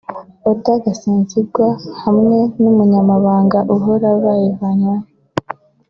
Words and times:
Oda 0.49 0.73
Gasinzigwa 0.83 1.67
hamwe 2.03 2.37
n’Umunyamabanga 2.61 3.57
Uhoraho 3.75 4.17
bayivanywemo 4.25 5.07